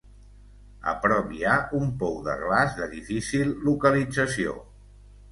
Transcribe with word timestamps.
A 0.91 0.93
prop 1.01 1.27
hi 1.39 1.41
ha 1.49 1.57
un 1.79 1.91
pou 2.03 2.15
de 2.27 2.35
glaç, 2.43 2.73
de 2.79 2.87
difícil 2.93 3.51
localització. 3.67 4.55